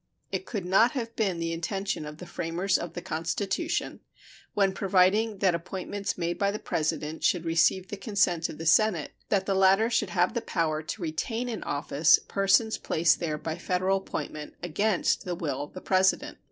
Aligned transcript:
It 0.31 0.47
could 0.47 0.65
not 0.65 0.93
have 0.93 1.15
been 1.15 1.37
the 1.37 1.53
intention 1.53 2.05
of 2.07 2.17
the 2.17 2.25
framers 2.25 2.75
of 2.79 2.93
the 2.93 3.03
Constitution, 3.03 3.99
when 4.55 4.73
providing 4.73 5.37
that 5.37 5.53
appointments 5.53 6.17
made 6.17 6.39
by 6.39 6.49
the 6.49 6.57
President 6.57 7.23
should 7.23 7.45
receive 7.45 7.89
the 7.89 7.97
consent 7.97 8.49
of 8.49 8.57
the 8.57 8.65
Senate, 8.65 9.11
that 9.29 9.45
the 9.45 9.53
latter 9.53 9.91
should 9.91 10.09
have 10.09 10.33
the 10.33 10.41
power 10.41 10.81
to 10.81 11.01
retain 11.03 11.47
in 11.47 11.61
office 11.61 12.17
persons 12.27 12.79
placed 12.79 13.19
there 13.19 13.37
by 13.37 13.59
Federal 13.59 13.97
appointment 13.97 14.55
against 14.63 15.23
the 15.23 15.35
will 15.35 15.61
of 15.61 15.73
the 15.73 15.81
President. 15.81 16.39